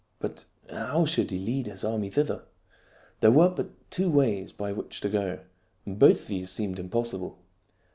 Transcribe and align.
But 0.19 0.45
how 0.67 1.05
should 1.05 1.29
he 1.29 1.37
lead 1.37 1.67
his 1.67 1.83
army 1.85 2.09
thither? 2.09 2.41
There 3.19 3.29
were 3.29 3.49
but 3.49 3.69
two 3.91 4.09
ways 4.09 4.51
by 4.51 4.71
which 4.71 4.99
to 5.01 5.09
go, 5.09 5.41
and 5.85 5.99
both 5.99 6.25
these 6.25 6.49
seemed 6.49 6.79
impossible. 6.79 7.37